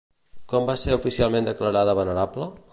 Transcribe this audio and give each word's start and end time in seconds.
Quan 0.53 0.65
va 0.69 0.77
ser 0.85 0.95
oficialment 0.97 1.51
declarada 1.51 1.97
venerable? 2.03 2.53